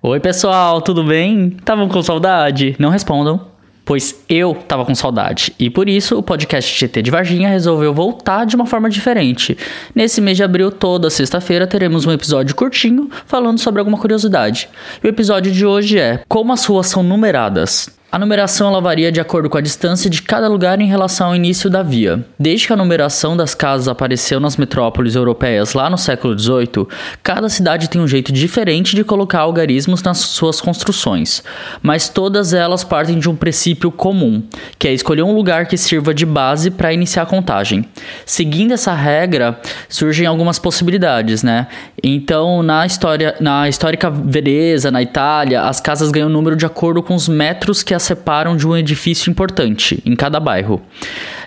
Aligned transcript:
Oi, 0.00 0.20
pessoal, 0.20 0.80
tudo 0.80 1.02
bem? 1.02 1.56
Estavam 1.58 1.88
com 1.88 2.00
saudade? 2.00 2.76
Não 2.78 2.88
respondam, 2.88 3.40
pois 3.84 4.24
eu 4.28 4.54
tava 4.54 4.84
com 4.84 4.94
saudade. 4.94 5.52
E 5.58 5.68
por 5.68 5.88
isso 5.88 6.16
o 6.16 6.22
podcast 6.22 6.78
GT 6.78 7.02
de 7.02 7.10
Varginha 7.10 7.48
resolveu 7.48 7.92
voltar 7.92 8.46
de 8.46 8.54
uma 8.54 8.64
forma 8.64 8.88
diferente. 8.88 9.58
Nesse 9.92 10.20
mês 10.20 10.36
de 10.36 10.44
abril, 10.44 10.70
toda 10.70 11.10
sexta-feira, 11.10 11.66
teremos 11.66 12.06
um 12.06 12.12
episódio 12.12 12.54
curtinho 12.54 13.10
falando 13.26 13.58
sobre 13.58 13.80
alguma 13.80 13.98
curiosidade. 13.98 14.68
E 15.02 15.06
o 15.08 15.10
episódio 15.10 15.50
de 15.50 15.66
hoje 15.66 15.98
é 15.98 16.22
Como 16.28 16.52
as 16.52 16.64
ruas 16.64 16.86
são 16.86 17.02
numeradas. 17.02 17.97
A 18.10 18.18
numeração 18.18 18.68
ela 18.68 18.80
varia 18.80 19.12
de 19.12 19.20
acordo 19.20 19.50
com 19.50 19.58
a 19.58 19.60
distância 19.60 20.08
de 20.08 20.22
cada 20.22 20.48
lugar 20.48 20.80
em 20.80 20.86
relação 20.86 21.26
ao 21.26 21.36
início 21.36 21.68
da 21.68 21.82
via. 21.82 22.24
Desde 22.38 22.66
que 22.66 22.72
a 22.72 22.76
numeração 22.76 23.36
das 23.36 23.54
casas 23.54 23.86
apareceu 23.86 24.40
nas 24.40 24.56
metrópoles 24.56 25.14
europeias 25.14 25.74
lá 25.74 25.90
no 25.90 25.98
século 25.98 26.36
XVIII, 26.36 26.86
cada 27.22 27.50
cidade 27.50 27.90
tem 27.90 28.00
um 28.00 28.08
jeito 28.08 28.32
diferente 28.32 28.96
de 28.96 29.04
colocar 29.04 29.40
algarismos 29.40 30.02
nas 30.02 30.20
suas 30.20 30.58
construções, 30.58 31.42
mas 31.82 32.08
todas 32.08 32.54
elas 32.54 32.82
partem 32.82 33.18
de 33.18 33.28
um 33.28 33.36
princípio 33.36 33.92
comum, 33.92 34.42
que 34.78 34.88
é 34.88 34.94
escolher 34.94 35.22
um 35.22 35.34
lugar 35.34 35.66
que 35.66 35.76
sirva 35.76 36.14
de 36.14 36.24
base 36.24 36.70
para 36.70 36.94
iniciar 36.94 37.24
a 37.24 37.26
contagem. 37.26 37.84
Seguindo 38.24 38.72
essa 38.72 38.94
regra, 38.94 39.60
surgem 39.86 40.26
algumas 40.26 40.58
possibilidades, 40.58 41.42
né? 41.42 41.66
Então, 42.02 42.62
na 42.62 42.86
história, 42.86 43.34
na 43.38 43.68
histórica 43.68 44.08
Veneza, 44.08 44.90
na 44.90 45.02
Itália, 45.02 45.64
as 45.64 45.78
casas 45.78 46.10
ganham 46.10 46.30
número 46.30 46.56
de 46.56 46.64
acordo 46.64 47.02
com 47.02 47.14
os 47.14 47.28
metros 47.28 47.82
que 47.82 47.97
separam 47.98 48.56
de 48.56 48.66
um 48.66 48.76
edifício 48.76 49.30
importante 49.30 50.02
em 50.04 50.14
cada 50.14 50.40
bairro. 50.40 50.80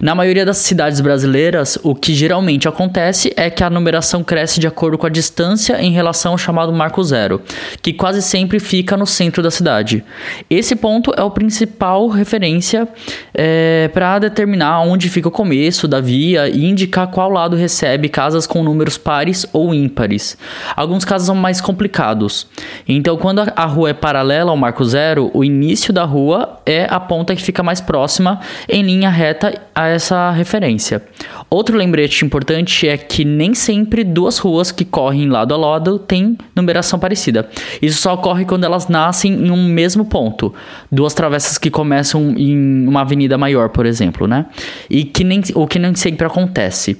Na 0.00 0.14
maioria 0.14 0.46
das 0.46 0.56
cidades 0.56 1.00
brasileiras, 1.00 1.78
o 1.82 1.94
que 1.94 2.14
geralmente 2.14 2.66
acontece 2.66 3.32
é 3.36 3.50
que 3.50 3.62
a 3.62 3.68
numeração 3.68 4.24
cresce 4.24 4.58
de 4.58 4.66
acordo 4.66 4.96
com 4.96 5.06
a 5.06 5.10
distância 5.10 5.80
em 5.82 5.92
relação 5.92 6.32
ao 6.32 6.38
chamado 6.38 6.72
marco 6.72 7.02
zero, 7.02 7.42
que 7.82 7.92
quase 7.92 8.22
sempre 8.22 8.58
fica 8.58 8.96
no 8.96 9.06
centro 9.06 9.42
da 9.42 9.50
cidade. 9.50 10.02
Esse 10.48 10.74
ponto 10.74 11.12
é 11.16 11.22
o 11.22 11.30
principal 11.30 12.08
referência 12.08 12.88
é, 13.34 13.90
para 13.92 14.18
determinar 14.18 14.80
onde 14.80 15.08
fica 15.10 15.28
o 15.28 15.30
começo 15.32 15.86
da 15.86 16.00
via 16.00 16.48
e 16.48 16.64
indicar 16.64 17.08
qual 17.08 17.30
lado 17.30 17.54
recebe 17.54 18.08
casas 18.08 18.46
com 18.46 18.62
números 18.62 18.96
pares 18.96 19.46
ou 19.52 19.74
ímpares. 19.74 20.38
Alguns 20.74 21.04
casos 21.04 21.26
são 21.26 21.34
mais 21.34 21.60
complicados. 21.60 22.46
Então, 22.88 23.16
quando 23.16 23.40
a 23.40 23.66
rua 23.66 23.90
é 23.90 23.94
paralela 23.94 24.50
ao 24.50 24.56
marco 24.56 24.84
zero, 24.84 25.30
o 25.34 25.44
início 25.44 25.92
da 25.92 26.04
rua 26.04 26.39
é 26.64 26.86
a 26.88 27.00
ponta 27.00 27.34
que 27.34 27.42
fica 27.42 27.62
mais 27.62 27.80
próxima 27.80 28.40
em 28.68 28.82
linha 28.82 29.10
reta 29.10 29.60
a 29.74 29.88
essa 29.88 30.30
referência. 30.30 31.02
Outro 31.48 31.76
lembrete 31.76 32.24
importante 32.24 32.88
é 32.88 32.96
que 32.96 33.24
nem 33.24 33.54
sempre 33.54 34.04
duas 34.04 34.38
ruas 34.38 34.70
que 34.70 34.84
correm 34.84 35.28
lado 35.28 35.52
a 35.52 35.56
lado 35.56 35.98
têm 35.98 36.38
numeração 36.54 36.98
parecida. 36.98 37.48
Isso 37.82 38.00
só 38.00 38.14
ocorre 38.14 38.44
quando 38.44 38.64
elas 38.64 38.88
nascem 38.88 39.32
em 39.32 39.50
um 39.50 39.64
mesmo 39.68 40.04
ponto. 40.04 40.54
Duas 40.90 41.14
travessas 41.14 41.58
que 41.58 41.70
começam 41.70 42.34
em 42.36 42.86
uma 42.86 43.00
avenida 43.00 43.36
maior, 43.36 43.70
por 43.70 43.86
exemplo, 43.86 44.26
né? 44.26 44.46
E 44.88 45.04
que 45.04 45.24
nem, 45.24 45.42
o 45.54 45.66
que 45.66 45.78
nem 45.78 45.94
sempre 45.94 46.26
acontece. 46.26 46.98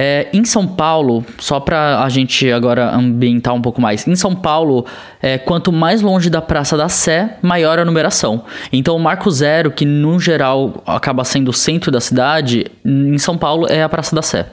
É, 0.00 0.28
em 0.32 0.44
São 0.44 0.64
Paulo, 0.64 1.24
só 1.38 1.58
para 1.58 2.04
a 2.04 2.08
gente 2.08 2.52
agora 2.52 2.94
ambientar 2.94 3.52
um 3.52 3.60
pouco 3.60 3.80
mais, 3.80 4.06
em 4.06 4.14
São 4.14 4.32
Paulo, 4.32 4.86
é, 5.20 5.36
quanto 5.38 5.72
mais 5.72 6.00
longe 6.00 6.30
da 6.30 6.40
Praça 6.40 6.76
da 6.76 6.88
Sé, 6.88 7.36
maior 7.42 7.80
a 7.80 7.84
numeração. 7.84 8.44
Então, 8.72 8.94
o 8.94 9.00
Marco 9.00 9.28
Zero, 9.28 9.72
que 9.72 9.84
no 9.84 10.20
geral 10.20 10.84
acaba 10.86 11.24
sendo 11.24 11.48
o 11.48 11.52
centro 11.52 11.90
da 11.90 12.00
cidade, 12.00 12.66
em 12.84 13.18
São 13.18 13.36
Paulo 13.36 13.66
é 13.68 13.82
a 13.82 13.88
Praça 13.88 14.14
da 14.14 14.22
Sé. 14.22 14.46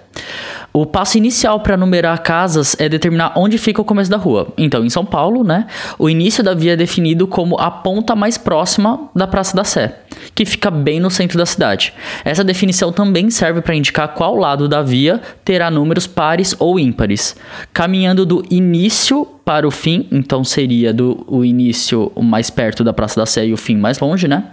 O 0.74 0.84
passo 0.86 1.18
inicial 1.18 1.60
para 1.60 1.78
numerar 1.78 2.22
casas 2.24 2.76
é 2.80 2.90
determinar 2.90 3.34
onde 3.36 3.58
fica 3.60 3.82
o 3.82 3.86
começo 3.86 4.10
da 4.10 4.18
rua. 4.18 4.48
Então, 4.58 4.84
em 4.84 4.90
São 4.90 5.06
Paulo, 5.06 5.44
né, 5.44 5.68
o 6.00 6.10
início 6.10 6.44
da 6.44 6.56
via 6.56 6.74
é 6.74 6.76
definido 6.76 7.28
como 7.28 7.56
a 7.60 7.70
ponta 7.70 8.16
mais 8.16 8.38
próxima 8.38 9.10
da 9.16 9.28
Praça 9.28 9.56
da 9.56 9.64
Sé, 9.64 10.00
que 10.34 10.46
fica 10.46 10.70
bem 10.70 11.00
no 11.00 11.10
centro 11.10 11.38
da 11.38 11.46
cidade. 11.46 11.94
Essa 12.24 12.44
definição 12.44 12.92
também 12.92 13.30
serve 13.30 13.62
para 13.62 13.76
indicar 13.76 14.14
qual 14.14 14.36
lado 14.36 14.68
da 14.68 14.82
via 14.82 15.22
terá 15.44 15.70
números 15.72 16.08
pares 16.08 16.56
ou 16.60 16.80
ímpares. 16.80 17.36
Caminhando 17.74 18.26
do 18.26 18.44
início 18.50 19.28
para 19.46 19.68
o 19.68 19.72
fim, 19.72 20.08
então 20.12 20.44
seria 20.44 20.92
do 20.92 21.24
o 21.28 21.46
início 21.46 22.12
mais 22.20 22.50
perto 22.50 22.84
da 22.84 22.92
Praça 22.92 23.20
da 23.20 23.26
Sé 23.26 23.46
e 23.46 23.54
o 23.54 23.58
fim 23.58 23.78
mais 23.78 24.00
longe, 24.00 24.28
né? 24.28 24.46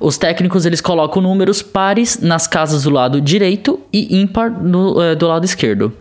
Os 0.00 0.16
técnicos 0.16 0.64
eles 0.64 0.80
colocam 0.80 1.20
números 1.20 1.60
pares 1.60 2.20
nas 2.20 2.46
casas 2.46 2.84
do 2.84 2.90
lado 2.90 3.20
direito 3.20 3.78
e 3.92 4.18
ímpar 4.18 4.50
no, 4.50 5.00
é, 5.00 5.14
do 5.14 5.26
lado 5.26 5.44
esquerdo. 5.44 5.92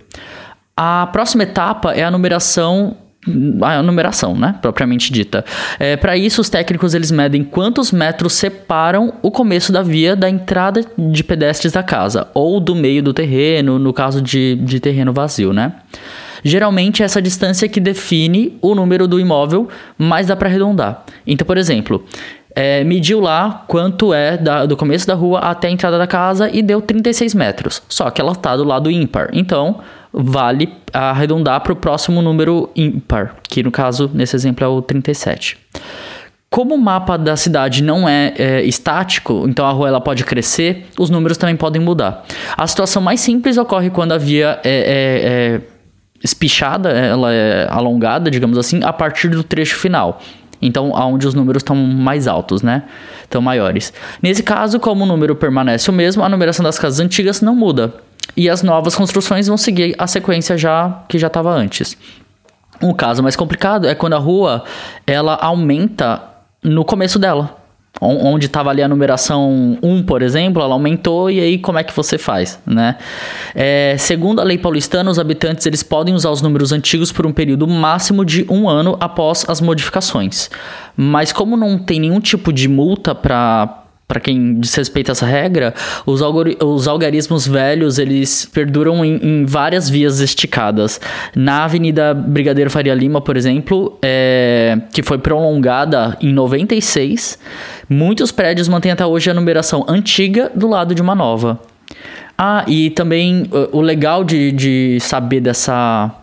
A 0.76 1.08
próxima 1.12 1.44
etapa 1.44 1.91
é 1.94 2.03
a 2.03 2.09
numeração 2.09 2.96
a 3.62 3.81
numeração, 3.84 4.35
né, 4.35 4.56
propriamente 4.62 5.12
dita. 5.12 5.44
É, 5.79 5.95
Para 5.95 6.17
isso, 6.17 6.41
os 6.41 6.50
técnicos 6.50 6.94
eles 6.94 7.12
medem 7.12 7.44
quantos 7.44 7.91
metros 7.91 8.34
separam 8.34 9.13
o 9.22 9.31
começo 9.31 9.72
da 9.72 9.81
via 9.81 10.16
da 10.16 10.29
entrada 10.29 10.84
de 10.97 11.23
pedestres 11.23 11.73
da 11.73 11.84
casa 11.84 12.28
ou 12.34 12.59
do 12.59 12.75
meio 12.75 13.01
do 13.03 13.13
terreno, 13.13 13.79
no 13.79 13.94
caso 13.94 14.22
de, 14.22 14.56
de 14.56 14.79
terreno 14.79 15.13
vazio, 15.13 15.53
né? 15.53 15.73
Geralmente 16.44 17.01
é 17.01 17.06
essa 17.06 17.22
distância 17.22 17.67
que 17.67 17.79
define 17.79 18.57
o 18.62 18.73
número 18.73 19.07
do 19.07 19.19
imóvel, 19.19 19.67
mas 19.97 20.28
dá 20.28 20.35
para 20.35 20.47
arredondar. 20.47 21.03
Então, 21.28 21.46
por 21.46 21.57
exemplo, 21.57 22.06
é, 22.56 22.84
mediu 22.84 23.19
lá 23.19 23.63
quanto 23.67 24.13
é 24.13 24.38
da, 24.38 24.66
do 24.66 24.75
começo 24.75 25.06
da 25.06 25.13
rua 25.13 25.40
até 25.40 25.67
a 25.67 25.72
entrada 25.72 25.97
da 25.97 26.07
casa 26.07 26.50
e 26.51 26.61
deu 26.61 26.81
36 26.81 27.35
metros. 27.35 27.81
Só 27.88 28.09
que 28.09 28.19
ela 28.22 28.31
está 28.31 28.56
do 28.56 28.63
lado 28.63 28.90
ímpar. 28.90 29.29
Então, 29.34 29.79
vale 30.12 30.72
arredondar 30.92 31.62
para 31.62 31.74
o 31.74 31.75
próximo 31.75 32.22
número 32.22 32.70
ímpar, 32.75 33.36
que 33.44 33.62
no 33.64 33.72
caso, 33.72 34.09
nesse 34.14 34.36
exemplo, 34.36 34.64
é 34.64 34.68
o 34.68 34.81
37. 34.81 35.58
Como 36.50 36.74
o 36.74 36.78
mapa 36.80 37.16
da 37.16 37.36
cidade 37.36 37.84
não 37.84 38.09
é, 38.09 38.34
é, 38.36 38.64
estático, 38.64 39.46
então 39.47 39.68
a 39.68 39.72
rua 39.72 39.88
ela 39.88 40.02
pode 40.02 40.24
crescer, 40.24 40.88
os 40.97 41.12
números 41.12 41.38
também 41.38 41.56
podem 41.56 41.80
mudar. 41.80 42.25
A 42.58 42.66
situação 42.66 43.02
mais 43.02 43.22
simples 43.22 43.56
ocorre 43.56 43.92
quando 43.92 44.14
a 44.14 44.18
via 44.18 44.59
é, 44.64 44.70
é, 44.70 45.28
é 45.28 45.62
espichada, 46.24 46.90
ela 46.90 47.31
é 47.31 47.68
alongada, 47.70 48.31
digamos 48.31 48.58
assim, 48.58 48.84
a 48.84 48.91
partir 48.91 49.30
do 49.30 49.44
trecho 49.44 49.76
final. 49.76 50.20
Então, 50.62 50.96
aonde 50.96 51.28
os 51.28 51.36
números 51.36 51.62
estão 51.62 51.76
mais 51.76 52.28
altos, 52.28 52.62
né? 52.62 52.84
Estão 53.24 53.41
maiores. 53.41 53.94
Nesse 54.22 54.44
caso, 54.44 54.80
como 54.80 55.03
o 55.03 55.08
número 55.08 55.36
permanece 55.36 55.90
o 55.90 55.94
mesmo, 55.94 56.24
a 56.24 56.28
numeração 56.28 56.64
das 56.64 56.78
casas 56.78 57.00
antigas 57.00 57.41
não 57.41 57.56
muda. 57.56 57.94
E 58.35 58.50
as 58.50 58.63
novas 58.63 58.95
construções 58.95 59.47
vão 59.47 59.57
seguir 59.57 59.95
a 59.97 60.07
sequência 60.07 60.57
já 60.57 61.03
que 61.07 61.17
já 61.17 61.28
estava 61.28 61.51
antes. 61.51 61.97
Um 62.81 62.94
caso 62.94 63.22
mais 63.22 63.35
complicado 63.35 63.88
é 63.88 63.95
quando 63.95 64.13
a 64.13 64.19
rua 64.19 64.63
ela 65.06 65.35
aumenta 65.35 66.22
no 66.63 66.85
começo 66.85 67.19
dela 67.19 67.59
onde 68.01 68.45
estava 68.45 68.69
ali 68.69 68.81
a 68.81 68.88
numeração 68.88 69.78
1, 69.81 70.03
por 70.03 70.22
exemplo, 70.22 70.62
ela 70.62 70.73
aumentou 70.73 71.29
e 71.29 71.40
aí 71.40 71.57
como 71.57 71.79
é 71.79 71.84
que 71.84 71.94
você 71.94 72.17
faz, 72.17 72.59
né? 72.66 72.95
É, 73.53 73.95
segundo 73.97 74.40
a 74.40 74.44
lei 74.44 74.57
paulistana, 74.57 75.11
os 75.11 75.19
habitantes 75.19 75.66
eles 75.66 75.84
podem 75.84 76.13
usar 76.13 76.29
os 76.29 76.41
números 76.41 76.72
antigos 76.72 77.11
por 77.11 77.25
um 77.25 77.34
período 77.34 77.67
máximo 77.67 78.23
de 78.23 78.46
um 78.50 78.69
ano 78.69 78.96
após 79.00 79.46
as 79.50 79.59
modificações. 79.59 80.50
Mas 80.96 81.34
como 81.34 81.57
não 81.57 81.78
tem 81.78 82.00
nenhum 82.00 82.22
tipo 82.22 82.53
de 82.53 82.69
multa 82.69 83.13
para 83.13 83.78
para 84.09 84.20
quem 84.20 84.56
desrespeita 84.56 85.12
essa 85.12 85.28
regra, 85.28 85.72
os, 86.03 86.20
os, 86.20 86.88
algarismos 86.88 87.47
velhos 87.47 88.00
eles 88.00 88.44
perduram 88.52 89.06
em, 89.06 89.20
em, 89.22 89.46
várias 89.46 89.88
vias 89.88 90.20
esticadas. 90.20 91.00
Na 91.36 91.66
Avenida 91.66 92.12
Brigadeiro 92.16 92.72
Faria 92.72 92.96
Lima, 92.96 93.22
por 93.22 93.38
exemplo, 93.38 94.00
é, 94.02 94.80
que 94.92 95.03
foi 95.03 95.20
prolongada 95.20 96.18
em 96.20 96.34
96, 96.34 97.38
muitos 97.88 98.31
prédios 98.31 98.68
mantêm 98.68 98.92
até 98.92 99.06
hoje 99.06 99.30
a 99.30 99.34
numeração 99.34 99.86
antiga 99.88 100.52
do 100.56 100.68
lado 100.68 100.96
de 100.96 101.03
uma 101.03 101.14
nova. 101.14 101.59
Ah, 102.36 102.66
e 102.68 102.90
também 102.90 103.46
o 103.72 103.80
legal 103.80 104.24
de, 104.24 104.52
de 104.52 104.97
saber 105.02 105.41
dessa 105.41 106.19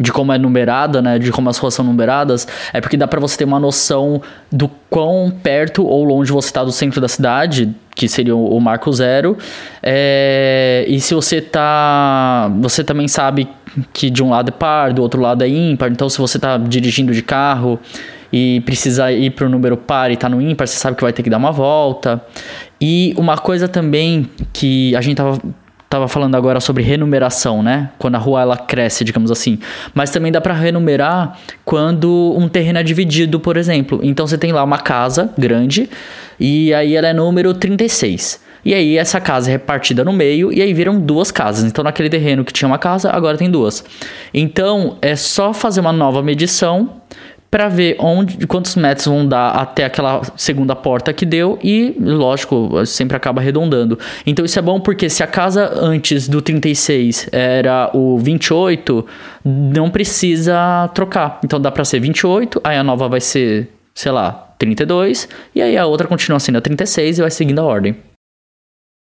de 0.00 0.10
como 0.10 0.32
é 0.32 0.38
numerada, 0.38 1.02
né, 1.02 1.18
de 1.18 1.30
como 1.30 1.50
as 1.50 1.58
ruas 1.58 1.74
são 1.74 1.84
numeradas, 1.84 2.48
é 2.72 2.80
porque 2.80 2.96
dá 2.96 3.06
para 3.06 3.20
você 3.20 3.36
ter 3.36 3.44
uma 3.44 3.60
noção 3.60 4.22
do 4.50 4.68
quão 4.88 5.30
perto 5.42 5.86
ou 5.86 6.02
longe 6.04 6.32
você 6.32 6.48
está 6.48 6.64
do 6.64 6.72
centro 6.72 7.00
da 7.00 7.08
cidade, 7.08 7.74
que 7.94 8.08
seria 8.08 8.34
o 8.34 8.58
marco 8.60 8.90
zero, 8.92 9.36
é, 9.82 10.86
e 10.88 10.98
se 11.00 11.14
você 11.14 11.40
tá, 11.40 12.50
você 12.60 12.82
também 12.82 13.06
sabe 13.06 13.46
que 13.92 14.08
de 14.08 14.22
um 14.22 14.30
lado 14.30 14.48
é 14.48 14.52
par, 14.52 14.92
do 14.92 15.02
outro 15.02 15.20
lado 15.20 15.44
é 15.44 15.48
ímpar, 15.48 15.90
então 15.90 16.08
se 16.08 16.18
você 16.18 16.38
está 16.38 16.56
dirigindo 16.56 17.12
de 17.12 17.22
carro 17.22 17.78
e 18.32 18.60
precisa 18.62 19.12
ir 19.12 19.30
para 19.30 19.48
número 19.48 19.76
par 19.76 20.10
e 20.10 20.14
está 20.14 20.28
no 20.28 20.40
ímpar, 20.40 20.66
você 20.66 20.78
sabe 20.78 20.96
que 20.96 21.02
vai 21.02 21.12
ter 21.12 21.22
que 21.22 21.30
dar 21.30 21.36
uma 21.36 21.52
volta. 21.52 22.22
E 22.80 23.12
uma 23.18 23.36
coisa 23.36 23.68
também 23.68 24.30
que 24.52 24.94
a 24.96 25.00
gente 25.00 25.16
tava 25.16 25.38
tava 25.90 26.06
falando 26.06 26.36
agora 26.36 26.60
sobre 26.60 26.84
renumeração, 26.84 27.64
né? 27.64 27.90
Quando 27.98 28.14
a 28.14 28.18
rua 28.18 28.42
ela 28.42 28.56
cresce, 28.56 29.02
digamos 29.02 29.28
assim. 29.28 29.58
Mas 29.92 30.08
também 30.10 30.30
dá 30.30 30.40
para 30.40 30.54
renumerar 30.54 31.36
quando 31.64 32.32
um 32.38 32.48
terreno 32.48 32.78
é 32.78 32.82
dividido, 32.84 33.40
por 33.40 33.56
exemplo. 33.56 33.98
Então 34.00 34.24
você 34.24 34.38
tem 34.38 34.52
lá 34.52 34.62
uma 34.62 34.78
casa 34.78 35.34
grande 35.36 35.90
e 36.38 36.72
aí 36.72 36.94
ela 36.94 37.08
é 37.08 37.12
número 37.12 37.52
36. 37.52 38.40
E 38.64 38.72
aí 38.72 38.96
essa 38.96 39.20
casa 39.20 39.50
é 39.50 39.52
repartida 39.52 40.04
no 40.04 40.12
meio 40.12 40.52
e 40.52 40.62
aí 40.62 40.72
viram 40.72 41.00
duas 41.00 41.32
casas. 41.32 41.64
Então 41.64 41.82
naquele 41.82 42.08
terreno 42.08 42.44
que 42.44 42.52
tinha 42.52 42.68
uma 42.68 42.78
casa, 42.78 43.10
agora 43.10 43.36
tem 43.36 43.50
duas. 43.50 43.84
Então 44.32 44.96
é 45.02 45.16
só 45.16 45.52
fazer 45.52 45.80
uma 45.80 45.92
nova 45.92 46.22
medição 46.22 47.00
para 47.50 47.68
ver 47.68 47.96
onde 47.98 48.46
quantos 48.46 48.76
metros 48.76 49.06
vão 49.06 49.26
dar 49.26 49.50
até 49.50 49.84
aquela 49.84 50.22
segunda 50.36 50.76
porta 50.76 51.12
que 51.12 51.26
deu 51.26 51.58
e, 51.62 51.96
lógico, 51.98 52.86
sempre 52.86 53.16
acaba 53.16 53.40
arredondando. 53.40 53.98
Então 54.24 54.44
isso 54.44 54.58
é 54.58 54.62
bom 54.62 54.78
porque 54.78 55.10
se 55.10 55.22
a 55.22 55.26
casa 55.26 55.72
antes 55.80 56.28
do 56.28 56.40
36 56.40 57.28
era 57.32 57.90
o 57.92 58.18
28, 58.18 59.04
não 59.44 59.90
precisa 59.90 60.88
trocar. 60.94 61.40
Então 61.44 61.60
dá 61.60 61.72
para 61.72 61.84
ser 61.84 61.98
28, 61.98 62.60
aí 62.62 62.76
a 62.76 62.84
nova 62.84 63.08
vai 63.08 63.20
ser, 63.20 63.68
sei 63.94 64.12
lá, 64.12 64.54
32 64.58 65.28
e 65.54 65.60
aí 65.60 65.76
a 65.76 65.86
outra 65.86 66.06
continua 66.06 66.38
sendo 66.38 66.58
a 66.58 66.60
36 66.60 67.18
e 67.18 67.20
vai 67.22 67.30
seguindo 67.30 67.58
a 67.58 67.64
ordem. 67.64 67.96